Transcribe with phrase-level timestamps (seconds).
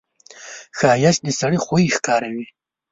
[0.77, 2.45] ښایست د سړي خوی ښکاروي